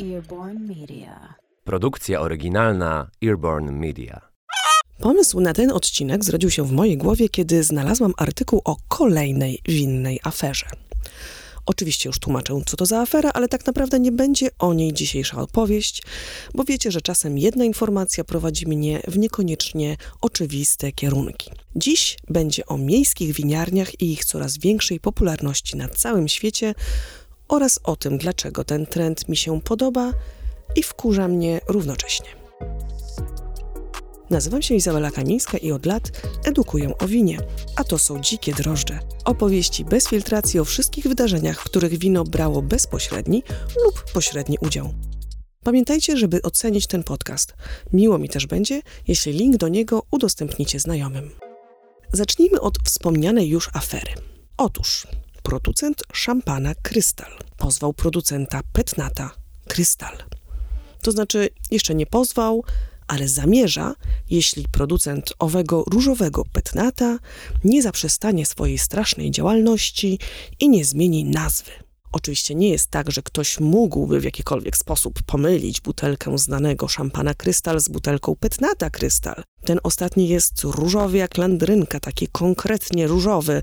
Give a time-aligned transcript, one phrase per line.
[0.00, 1.34] Earborn Media.
[1.64, 4.20] Produkcja oryginalna Earborn Media.
[4.98, 10.20] Pomysł na ten odcinek zrodził się w mojej głowie, kiedy znalazłam artykuł o kolejnej winnej
[10.24, 10.66] aferze.
[11.66, 15.40] Oczywiście już tłumaczę, co to za afera, ale tak naprawdę nie będzie o niej dzisiejsza
[15.40, 16.02] opowieść,
[16.54, 21.50] bo wiecie, że czasem jedna informacja prowadzi mnie w niekoniecznie oczywiste kierunki.
[21.76, 26.74] Dziś będzie o miejskich winiarniach i ich coraz większej popularności na całym świecie
[27.48, 30.12] oraz o tym, dlaczego ten trend mi się podoba
[30.76, 32.44] i wkurza mnie równocześnie.
[34.30, 36.10] Nazywam się Izabela Kamińska i od lat
[36.44, 37.38] edukuję o winie,
[37.76, 38.98] a to są Dzikie Drożdże.
[39.24, 43.42] Opowieści bez filtracji o wszystkich wydarzeniach, w których wino brało bezpośredni
[43.84, 44.94] lub pośredni udział.
[45.64, 47.54] Pamiętajcie, żeby ocenić ten podcast.
[47.92, 51.30] Miło mi też będzie, jeśli link do niego udostępnicie znajomym.
[52.12, 54.12] Zacznijmy od wspomnianej już afery.
[54.56, 55.06] Otóż
[55.44, 59.30] producent szampana Krystal pozwał producenta Petnata
[59.68, 60.16] Krystal.
[61.02, 62.64] To znaczy, jeszcze nie pozwał,
[63.06, 63.94] ale zamierza,
[64.30, 67.18] jeśli producent owego różowego petnata
[67.64, 70.18] nie zaprzestanie swojej strasznej działalności
[70.60, 71.70] i nie zmieni nazwy.
[72.14, 77.80] Oczywiście nie jest tak, że ktoś mógłby w jakikolwiek sposób pomylić butelkę znanego szampana krystal
[77.80, 79.42] z butelką petnata krystal.
[79.64, 83.62] Ten ostatni jest różowy jak landrynka, taki konkretnie różowy,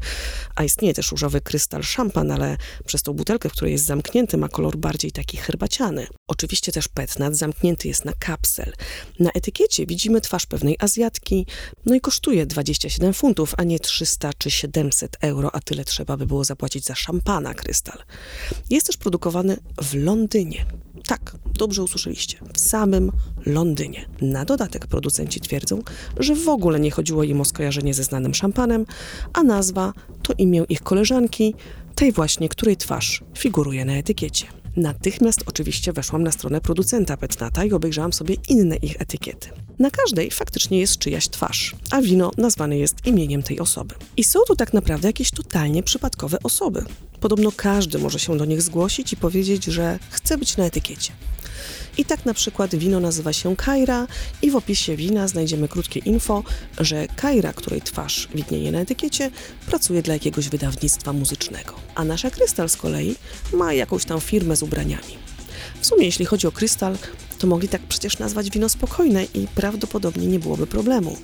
[0.55, 4.49] a istnieje też różowy krystal szampan, ale przez tą butelkę, w której jest zamknięty, ma
[4.49, 6.07] kolor bardziej taki herbaciany.
[6.27, 8.73] Oczywiście też petnat zamknięty jest na kapsel.
[9.19, 11.45] Na etykiecie widzimy twarz pewnej Azjatki,
[11.85, 16.25] no i kosztuje 27 funtów, a nie 300 czy 700 euro, a tyle trzeba by
[16.25, 18.03] było zapłacić za szampana krystal.
[18.69, 20.65] Jest też produkowany w Londynie.
[21.07, 22.37] Tak, dobrze usłyszeliście.
[22.53, 23.11] W samym
[23.45, 24.05] Londynie.
[24.21, 25.81] Na dodatek producenci twierdzą,
[26.19, 28.85] że w ogóle nie chodziło im o skojarzenie ze znanym szampanem,
[29.33, 31.55] a nazwa to imię ich koleżanki,
[31.95, 34.60] tej właśnie, której twarz figuruje na etykiecie.
[34.75, 39.49] Natychmiast oczywiście weszłam na stronę producenta Petnata i obejrzałam sobie inne ich etykiety.
[39.79, 43.95] Na każdej faktycznie jest czyjaś twarz, a wino nazwane jest imieniem tej osoby.
[44.17, 46.85] I są tu tak naprawdę jakieś totalnie przypadkowe osoby.
[47.19, 51.11] Podobno każdy może się do nich zgłosić i powiedzieć, że chce być na etykiecie.
[51.97, 54.07] I tak na przykład wino nazywa się Kaira
[54.41, 56.43] i w opisie wina znajdziemy krótkie info,
[56.77, 59.31] że Kaira, której twarz widnieje na etykiecie,
[59.65, 61.73] pracuje dla jakiegoś wydawnictwa muzycznego.
[61.95, 63.15] A nasza Krystal z kolei
[63.53, 65.17] ma jakąś tam firmę z ubraniami.
[65.81, 66.97] W sumie jeśli chodzi o Krystal,
[67.39, 71.17] to mogli tak przecież nazwać wino spokojne i prawdopodobnie nie byłoby problemu.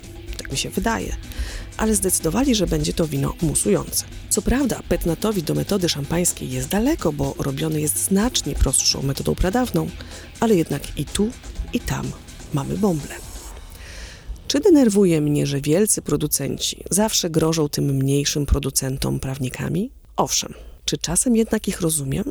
[0.50, 1.16] Mi się wydaje
[1.78, 4.04] ale zdecydowali, że będzie to wino musujące.
[4.30, 9.90] Co prawda, petnatowi do metody szampańskiej jest daleko, bo robiony jest znacznie prostszą metodą pradawną,
[10.40, 11.30] ale jednak i tu,
[11.72, 12.10] i tam
[12.54, 13.14] mamy bąble.
[14.48, 19.90] Czy denerwuje mnie, że wielcy producenci zawsze grożą tym mniejszym producentom prawnikami?
[20.16, 20.54] Owszem.
[20.84, 22.24] Czy czasem jednak ich rozumiem?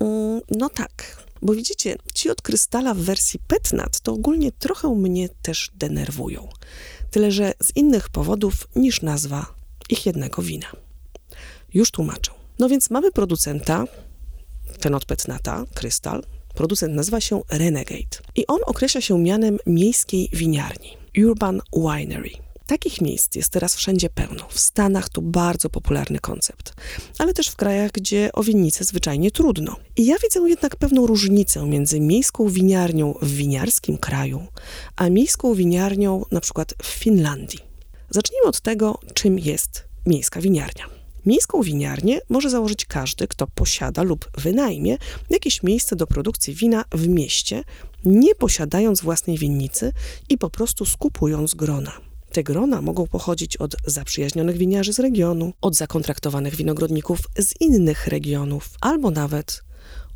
[0.00, 1.23] Mm, no tak.
[1.44, 6.48] Bo widzicie, ci od krystala w wersji petnat to ogólnie trochę mnie też denerwują
[7.14, 9.46] tyle że z innych powodów niż nazwa
[9.90, 10.66] ich jednego wina.
[11.74, 12.30] Już tłumaczę.
[12.58, 13.84] No więc mamy producenta,
[14.80, 16.22] ten od Petnata, Krystal.
[16.54, 22.30] Producent nazywa się Renegade i on określa się mianem miejskiej winiarni, Urban Winery.
[22.66, 24.46] Takich miejsc jest teraz wszędzie pełno.
[24.50, 26.74] W Stanach to bardzo popularny koncept,
[27.18, 29.76] ale też w krajach, gdzie o winnicę zwyczajnie trudno.
[29.96, 34.46] I ja widzę jednak pewną różnicę między miejską winiarnią w winiarskim kraju,
[34.96, 37.58] a miejską winiarnią na przykład w Finlandii.
[38.10, 40.84] Zacznijmy od tego, czym jest miejska winiarnia.
[41.26, 44.98] Miejską winiarnię może założyć każdy, kto posiada lub wynajmie
[45.30, 47.64] jakieś miejsce do produkcji wina w mieście,
[48.04, 49.92] nie posiadając własnej winnicy
[50.28, 51.92] i po prostu skupując grona.
[52.34, 58.70] Te grona mogą pochodzić od zaprzyjaźnionych winiarzy z regionu, od zakontraktowanych winogrodników z innych regionów,
[58.80, 59.62] albo nawet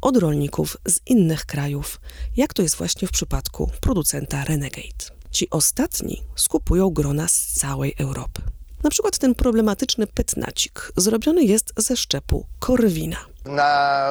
[0.01, 2.01] od rolników z innych krajów,
[2.37, 5.05] jak to jest właśnie w przypadku producenta Renegade.
[5.31, 8.43] Ci ostatni skupują grona z całej Europy.
[8.83, 13.17] Na przykład ten problematyczny petnacik zrobiony jest ze szczepu korwina.
[13.45, 14.11] Na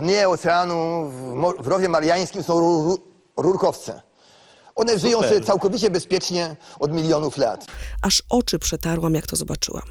[0.00, 2.96] dnie oceanu w, w Rowie Mariańskim są
[3.36, 4.07] rurkowce.
[4.78, 7.66] One żyją sobie całkowicie bezpiecznie od milionów lat.
[8.02, 9.82] Aż oczy przetarłam, jak to zobaczyłam.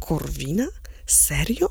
[0.00, 0.66] Korwina?
[1.06, 1.70] Serio?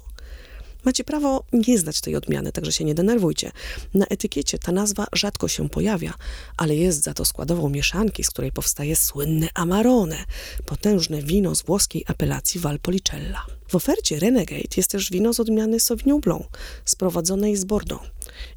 [0.85, 3.51] Macie prawo nie znać tej odmiany, także się nie denerwujcie.
[3.93, 6.13] Na etykiecie ta nazwa rzadko się pojawia,
[6.57, 10.17] ale jest za to składową mieszanki, z której powstaje słynne Amarone,
[10.65, 13.45] potężne wino z włoskiej apelacji Valpolicella.
[13.67, 16.45] W ofercie Renegade jest też wino z odmiany Sauvignon Blanc,
[16.85, 18.07] sprowadzonej z Bordeaux.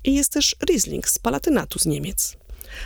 [0.04, 2.39] I jest też Riesling z Palatynatu z Niemiec.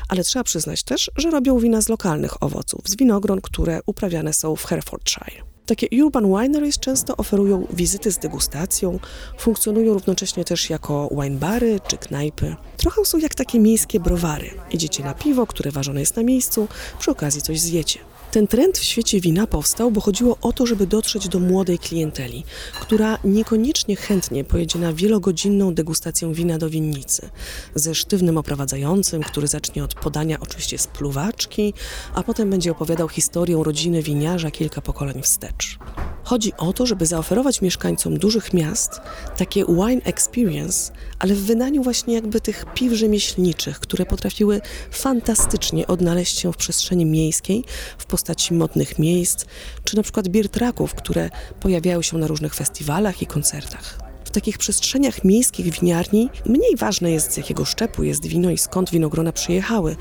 [0.08, 4.56] Ale trzeba przyznać też, że robią wina z lokalnych owoców, z winogron, które uprawiane są
[4.56, 5.44] w Herefordshire.
[5.66, 8.98] Takie urban wineries często oferują wizyty z degustacją,
[9.38, 12.56] funkcjonują równocześnie też jako winebary czy knajpy.
[12.76, 14.50] Trochę są jak takie miejskie browary.
[14.70, 17.98] Idziecie na piwo, które ważone jest na miejscu, przy okazji coś zjecie.
[18.34, 22.44] Ten trend w świecie wina powstał, bo chodziło o to, żeby dotrzeć do młodej klienteli,
[22.81, 27.28] która niekoniecznie chętnie pojedzie na wielogodzinną degustację wina do winnicy,
[27.75, 31.75] ze sztywnym oprowadzającym, który zacznie od podania oczywiście spluwaczki,
[32.14, 35.78] a potem będzie opowiadał historię rodziny winiarza kilka pokoleń wstecz.
[36.25, 38.90] Chodzi o to, żeby zaoferować mieszkańcom dużych miast
[39.36, 44.60] takie wine experience, ale w wydaniu właśnie jakby tych piw rzemieślniczych, które potrafiły
[44.90, 47.64] fantastycznie odnaleźć się w przestrzeni miejskiej
[47.98, 49.44] w postaci modnych miejsc,
[49.84, 51.30] czy na przykład beer trucków, które
[51.60, 53.98] pojawiają się na różnych festiwalach i koncertach.
[54.24, 58.90] W takich przestrzeniach miejskich winiarni mniej ważne jest z jakiego szczepu jest wino i skąd
[58.90, 59.96] winogrona przyjechały,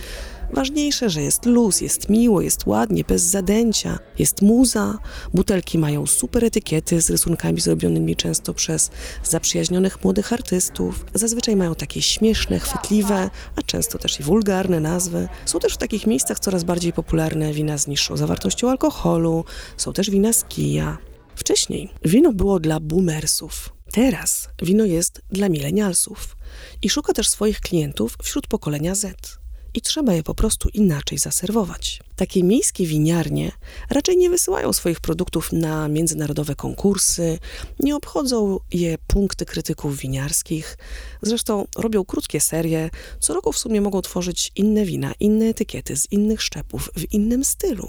[0.53, 4.97] Ważniejsze, że jest luz, jest miło, jest ładnie, bez zadęcia, jest muza,
[5.33, 8.91] butelki mają super etykiety z rysunkami zrobionymi często przez
[9.23, 11.05] zaprzyjaźnionych młodych artystów.
[11.13, 15.27] Zazwyczaj mają takie śmieszne, chwytliwe, a często też i wulgarne nazwy.
[15.45, 19.45] Są też w takich miejscach coraz bardziej popularne wina z niższą zawartością alkoholu,
[19.77, 20.97] są też wina z kija.
[21.35, 23.69] Wcześniej wino było dla boomersów.
[23.91, 26.37] Teraz wino jest dla milenialsów
[26.81, 29.42] i szuka też swoich klientów wśród pokolenia Z
[29.73, 31.99] i trzeba je po prostu inaczej zaserwować.
[32.15, 33.51] Takie miejskie winiarnie
[33.89, 37.39] raczej nie wysyłają swoich produktów na międzynarodowe konkursy,
[37.79, 40.77] nie obchodzą je punkty krytyków winiarskich,
[41.21, 42.89] zresztą robią krótkie serie,
[43.19, 47.43] co roku w sumie mogą tworzyć inne wina, inne etykiety z innych szczepów, w innym
[47.43, 47.87] stylu.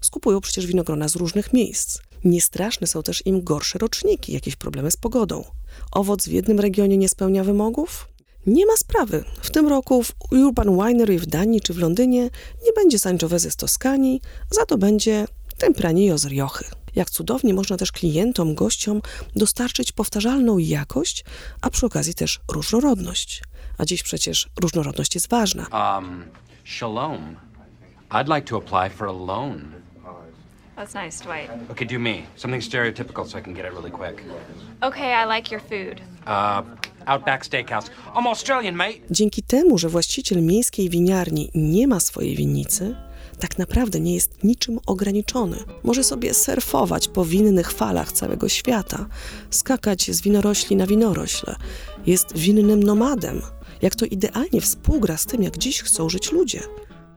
[0.00, 1.98] Skupują przecież winogrona z różnych miejsc.
[2.24, 5.44] Niestraszne są też im gorsze roczniki, jakieś problemy z pogodą.
[5.92, 8.08] Owoc w jednym regionie nie spełnia wymogów?
[8.46, 9.24] Nie ma sprawy.
[9.42, 12.22] W tym roku w Urban Winery w Danii czy w Londynie
[12.64, 14.20] nie będzie Sangiovese z Toskanii,
[14.50, 15.26] za to będzie
[15.58, 16.64] Tempranillo z Riochy.
[16.94, 19.02] Jak cudownie można też klientom, gościom
[19.36, 21.24] dostarczyć powtarzalną jakość,
[21.60, 23.42] a przy okazji też różnorodność.
[23.78, 25.66] A dziś przecież różnorodność jest ważna.
[25.72, 26.24] Um,
[26.64, 27.36] shalom.
[28.10, 29.72] I'd like to apply for a loan.
[30.76, 31.70] That's nice, Dwight.
[31.70, 32.22] Okay, do me.
[32.36, 34.22] Something stereotypical so I can get it really quick.
[34.82, 36.00] Okay, I like your food.
[36.26, 36.62] Uh,
[37.06, 37.90] Outback Steakhouse.
[38.14, 38.94] I'm Australian, mate.
[39.10, 42.96] Dzięki temu, że właściciel miejskiej winiarni nie ma swojej winnicy,
[43.38, 45.56] tak naprawdę nie jest niczym ograniczony.
[45.84, 49.06] Może sobie surfować po winnych falach całego świata,
[49.50, 51.56] skakać z winorośli na winorośle.
[52.06, 53.42] Jest winnym nomadem.
[53.82, 56.60] Jak to idealnie współgra z tym, jak dziś chcą żyć ludzie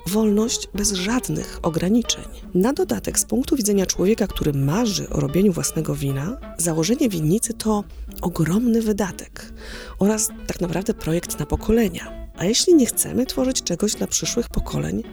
[0.07, 2.23] wolność bez żadnych ograniczeń.
[2.53, 7.83] Na dodatek, z punktu widzenia człowieka, który marzy o robieniu własnego wina, założenie winnicy to
[8.21, 9.53] ogromny wydatek
[9.99, 12.29] oraz tak naprawdę projekt na pokolenia.
[12.37, 15.03] A jeśli nie chcemy tworzyć czegoś dla przyszłych pokoleń,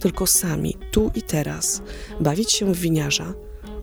[0.00, 1.82] tylko sami, tu i teraz,
[2.20, 3.34] bawić się w winiarza,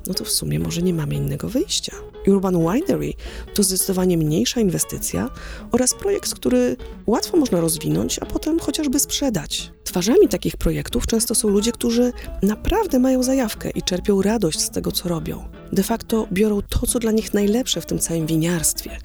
[0.08, 1.96] no to w sumie może nie mamy innego wyjścia.
[2.28, 3.14] Urban Winery
[3.54, 5.30] to zdecydowanie mniejsza inwestycja
[5.72, 9.72] oraz projekt, który łatwo można rozwinąć, a potem chociażby sprzedać.
[9.84, 14.92] Twarzami takich projektów często są ludzie, którzy naprawdę mają zajawkę i czerpią radość z tego,
[14.92, 15.59] co robią.
[15.74, 18.98] De facto biorą to, co dla nich najlepsze w tym całym winiarstwie.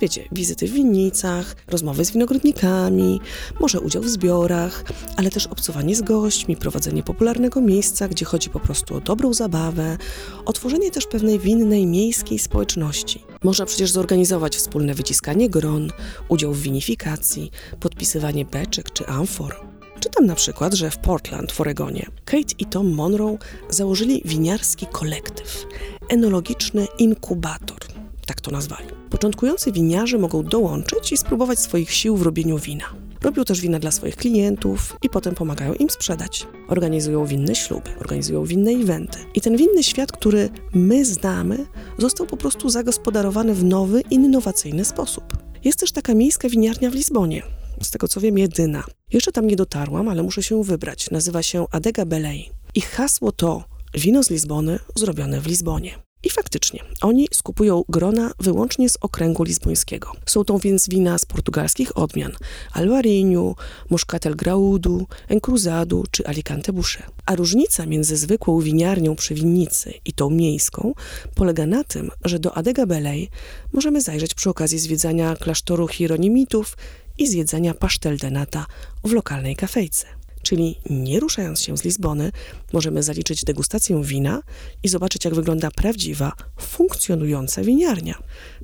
[0.00, 3.20] Wiecie, wizyty w winnicach, rozmowy z winogrodnikami,
[3.60, 4.84] może udział w zbiorach,
[5.16, 9.96] ale też obcowanie z gośćmi, prowadzenie popularnego miejsca, gdzie chodzi po prostu o dobrą zabawę,
[10.44, 13.24] otworzenie też pewnej winnej miejskiej społeczności.
[13.42, 15.90] Można przecież zorganizować wspólne wyciskanie gron,
[16.28, 17.50] udział w winifikacji,
[17.80, 19.70] podpisywanie beczek czy amfor.
[20.00, 25.66] Czytam na przykład, że w Portland w Oregonie Kate i Tom Monroe założyli winiarski kolektyw,
[26.10, 27.78] enologiczny inkubator,
[28.26, 28.86] tak to nazwali.
[29.10, 32.84] Początkujący winiarze mogą dołączyć i spróbować swoich sił w robieniu wina.
[33.22, 36.46] Robią też wina dla swoich klientów i potem pomagają im sprzedać.
[36.68, 39.18] Organizują winne śluby, organizują winne eventy.
[39.34, 41.66] I ten winny świat, który my znamy,
[41.98, 45.24] został po prostu zagospodarowany w nowy, innowacyjny sposób.
[45.64, 47.42] Jest też taka miejska winiarnia w Lizbonie,
[47.82, 48.84] z tego co wiem, jedyna.
[49.12, 51.10] Jeszcze tam nie dotarłam, ale muszę się wybrać.
[51.10, 52.50] Nazywa się Adega Belej.
[52.74, 53.64] Ich hasło to
[53.94, 55.98] wino z Lizbony zrobione w Lizbonie.
[56.22, 60.12] I faktycznie, oni skupują grona wyłącznie z okręgu lizbońskiego.
[60.26, 62.32] Są to więc wina z portugalskich odmian
[62.72, 63.54] Alvarinho,
[63.90, 67.06] Moscatel Graudu, Encruzado czy Alicante Boucher.
[67.26, 70.94] A różnica między zwykłą winiarnią przy winnicy i tą miejską
[71.34, 73.30] polega na tym, że do Adega Belej
[73.72, 76.76] możemy zajrzeć przy okazji zwiedzania klasztoru Hieronimitów
[77.18, 78.66] i zjedzenia pasztel de nata
[79.04, 80.19] w lokalnej kafejce.
[80.42, 82.32] Czyli nie ruszając się z Lizbony,
[82.72, 84.42] możemy zaliczyć degustację wina
[84.82, 88.14] i zobaczyć, jak wygląda prawdziwa, funkcjonująca winiarnia.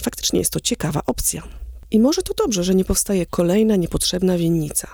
[0.02, 1.42] Faktycznie jest to ciekawa opcja.
[1.90, 4.88] I może to dobrze, że nie powstaje kolejna niepotrzebna winnica,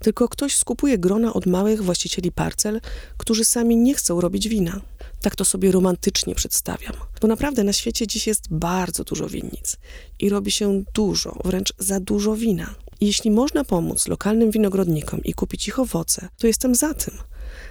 [0.00, 2.80] tylko ktoś skupuje grona od małych właścicieli parcel,
[3.16, 4.80] którzy sami nie chcą robić wina.
[5.20, 9.76] Tak to sobie romantycznie przedstawiam, bo naprawdę na świecie dziś jest bardzo dużo winnic
[10.18, 12.74] i robi się dużo, wręcz za dużo wina.
[13.00, 17.14] Jeśli można pomóc lokalnym winogrodnikom i kupić ich owoce, to jestem za tym.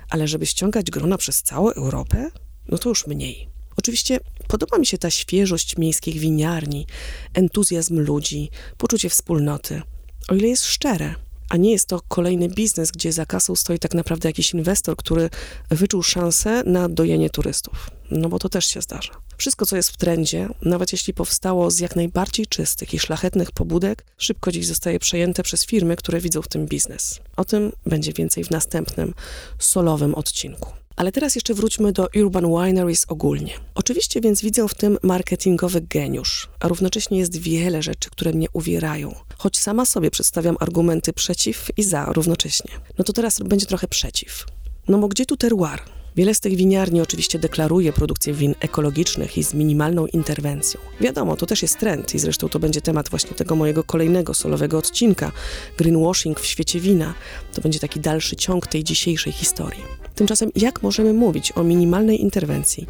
[0.09, 2.31] Ale żeby ściągać grona przez całą Europę,
[2.67, 3.47] no to już mniej.
[3.77, 6.87] Oczywiście podoba mi się ta świeżość miejskich winiarni,
[7.33, 9.81] entuzjazm ludzi, poczucie wspólnoty,
[10.27, 11.15] o ile jest szczere,
[11.49, 15.29] a nie jest to kolejny biznes, gdzie za kasą stoi tak naprawdę jakiś inwestor, który
[15.69, 17.89] wyczuł szansę na dojenie turystów.
[18.11, 19.11] No bo to też się zdarza.
[19.37, 24.05] Wszystko, co jest w trendzie, nawet jeśli powstało z jak najbardziej czystych i szlachetnych pobudek,
[24.17, 27.19] szybko dziś zostaje przejęte przez firmy, które widzą w tym biznes.
[27.37, 29.13] O tym będzie więcej w następnym
[29.59, 30.84] solowym odcinku.
[30.95, 33.53] Ale teraz jeszcze wróćmy do Urban Wineries ogólnie.
[33.75, 39.15] Oczywiście więc widzę w tym marketingowy geniusz, a równocześnie jest wiele rzeczy, które mnie uwierają.
[39.37, 42.71] Choć sama sobie przedstawiam argumenty przeciw i za równocześnie.
[42.97, 44.45] No to teraz będzie trochę przeciw.
[44.87, 45.79] No bo gdzie tu terroir?
[46.15, 50.79] Wiele z tych winiarni oczywiście deklaruje produkcję win ekologicznych i z minimalną interwencją.
[51.01, 54.77] Wiadomo, to też jest trend i zresztą to będzie temat właśnie tego mojego kolejnego solowego
[54.77, 55.31] odcinka
[55.77, 57.13] Greenwashing w świecie wina.
[57.53, 60.04] To będzie taki dalszy ciąg tej dzisiejszej historii.
[60.15, 62.87] Tymczasem jak możemy mówić o minimalnej interwencji,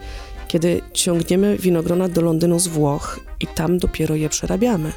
[0.48, 4.92] kiedy ciągniemy winogrona do Londynu z Włoch i tam dopiero je przerabiamy?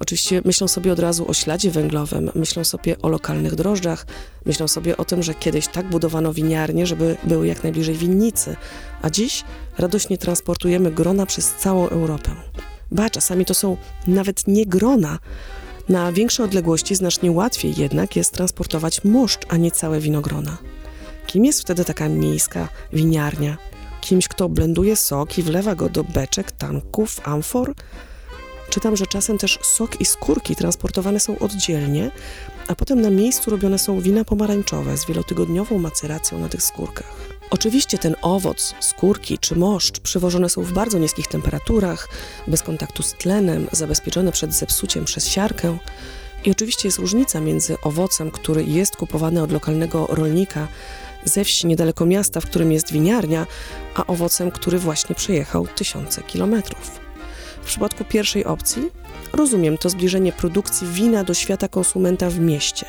[0.00, 4.06] Oczywiście myślą sobie od razu o śladzie węglowym, myślą sobie o lokalnych drożdżach,
[4.46, 8.56] myślą sobie o tym, że kiedyś tak budowano winiarnie, żeby były jak najbliżej winnicy,
[9.02, 9.44] a dziś
[9.78, 12.30] radośnie transportujemy grona przez całą Europę.
[12.92, 15.18] Ba, czasami to są nawet nie grona.
[15.88, 20.58] Na większe odległości znacznie łatwiej jednak jest transportować moszcz, a nie całe winogrona.
[21.26, 23.56] Kim jest wtedy taka miejska winiarnia?
[24.00, 27.74] Kimś, kto blenduje sok i wlewa go do beczek, tanków, amfor?
[28.70, 32.10] Czytam, że czasem też sok i skórki transportowane są oddzielnie,
[32.68, 37.16] a potem na miejscu robione są wina pomarańczowe z wielotygodniową maceracją na tych skórkach.
[37.50, 42.08] Oczywiście ten owoc, skórki czy moszcz przywożone są w bardzo niskich temperaturach,
[42.46, 45.78] bez kontaktu z tlenem, zabezpieczone przed zepsuciem przez siarkę.
[46.44, 50.68] I oczywiście jest różnica między owocem, który jest kupowany od lokalnego rolnika
[51.26, 53.46] ze wsi niedaleko miasta, w którym jest winiarnia,
[53.94, 57.00] a owocem, który właśnie przejechał tysiące kilometrów.
[57.62, 58.90] W przypadku pierwszej opcji
[59.32, 62.86] rozumiem to zbliżenie produkcji wina do świata konsumenta w mieście.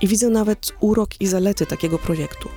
[0.00, 2.48] I widzę nawet urok i zalety takiego projektu.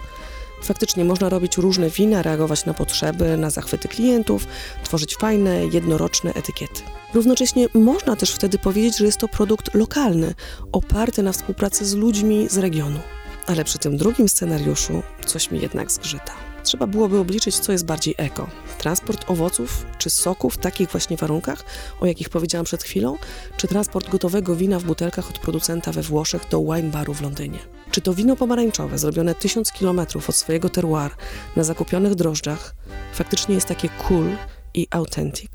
[0.64, 4.48] Faktycznie można robić różne wina, reagować na potrzeby, na zachwyty klientów,
[4.84, 6.82] tworzyć fajne, jednoroczne etykiety.
[7.14, 10.34] Równocześnie można też wtedy powiedzieć, że jest to produkt lokalny,
[10.72, 13.00] oparty na współpracy z ludźmi z regionu.
[13.46, 16.34] Ale przy tym drugim scenariuszu coś mi jednak zgrzyta.
[16.64, 18.48] Trzeba byłoby obliczyć, co jest bardziej eko.
[18.78, 21.64] Transport owoców czy soków w takich właśnie warunkach,
[22.00, 23.18] o jakich powiedziałam przed chwilą,
[23.58, 27.60] czy transport gotowego wina w butelkach od producenta we Włoszech do wine baru w Londynie.
[27.92, 31.12] Czy to wino pomarańczowe zrobione tysiąc kilometrów od swojego terroir
[31.56, 32.75] na zakupionych drożdżach
[33.14, 34.30] faktycznie jest takie cool
[34.74, 35.52] i authentic?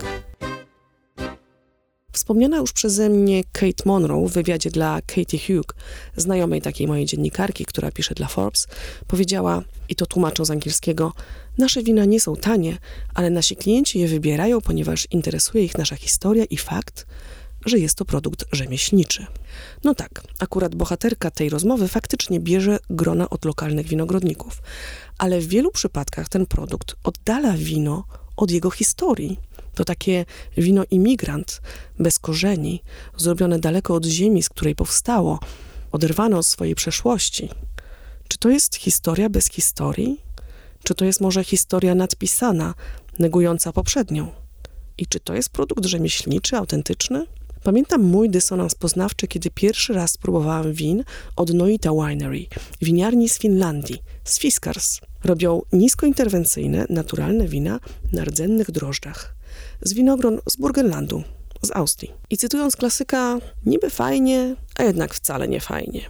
[2.20, 5.74] Wspomniana już przeze mnie Kate Monroe w wywiadzie dla Katie Hugh,
[6.16, 8.66] znajomej takiej mojej dziennikarki, która pisze dla Forbes,
[9.06, 11.12] powiedziała, i to tłumaczą z angielskiego,
[11.58, 12.78] nasze wina nie są tanie,
[13.14, 17.06] ale nasi klienci je wybierają, ponieważ interesuje ich nasza historia i fakt,
[17.66, 19.26] że jest to produkt rzemieślniczy.
[19.84, 24.62] No tak, akurat bohaterka tej rozmowy faktycznie bierze grona od lokalnych winogrodników,
[25.18, 28.04] ale w wielu przypadkach ten produkt oddala wino
[28.36, 29.38] od jego historii.
[29.74, 30.24] To takie
[30.56, 31.60] wino imigrant,
[31.98, 32.82] bez korzeni,
[33.16, 35.38] zrobione daleko od ziemi, z której powstało,
[35.92, 37.48] oderwane od swojej przeszłości.
[38.28, 40.20] Czy to jest historia bez historii?
[40.82, 42.74] Czy to jest może historia nadpisana,
[43.18, 44.32] negująca poprzednią?
[44.98, 47.26] I czy to jest produkt rzemieślniczy, autentyczny?
[47.62, 51.04] Pamiętam mój dysonans poznawczy, kiedy pierwszy raz spróbowałam win
[51.36, 52.46] od Noita Winery,
[52.82, 55.00] winiarni z Finlandii, z Fiskars.
[55.24, 57.80] Robią niskointerwencyjne, naturalne wina
[58.12, 59.34] na rdzennych drożdżach.
[59.82, 61.22] Z winogron z Burgenlandu,
[61.62, 62.12] z Austrii.
[62.30, 66.00] I cytując klasyka, niby fajnie, a jednak wcale nie fajnie.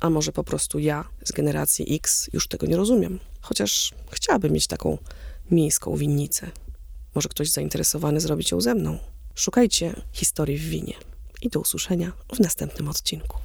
[0.00, 3.18] A może po prostu ja z generacji X już tego nie rozumiem.
[3.40, 4.98] Chociaż chciałabym mieć taką
[5.50, 6.50] miejską winnicę.
[7.14, 8.98] Może ktoś zainteresowany zrobić ją ze mną.
[9.34, 10.94] Szukajcie historii w winie.
[11.42, 13.38] I do usłyszenia w następnym odcinku.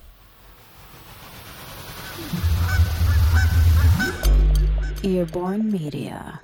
[5.04, 6.40] Earborn Media.